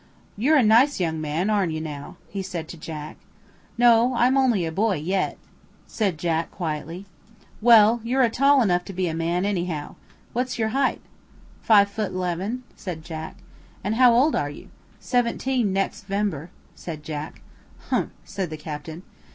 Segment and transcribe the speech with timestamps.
[0.35, 3.17] "You're a nice young man, arn't you now?" he said to Jack.
[3.77, 5.37] "No, I'm only a boy yet,"
[5.85, 7.05] said Jack quietly.
[7.61, 9.93] "Well, you're tall enough to be a man, anyhow.
[10.33, 11.01] What's your height?"
[11.61, 13.35] "Five foot 'leven," said Jack.
[13.83, 14.69] "And how old are you?"
[14.99, 17.41] "Seventeen next 'vember," said Jack.
[17.91, 19.03] "Humph!" said the captain.